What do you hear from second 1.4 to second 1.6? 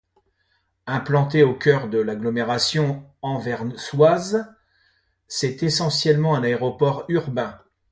au